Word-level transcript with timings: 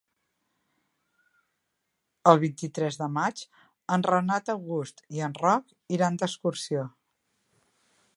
El 2.31 2.41
vint-i-tres 2.43 2.97
de 3.01 3.09
maig 3.17 3.43
en 3.97 4.05
Renat 4.07 4.49
August 4.55 5.05
i 5.19 5.21
en 5.29 5.37
Roc 5.43 5.77
iran 5.99 6.19
d'excursió. 6.23 6.87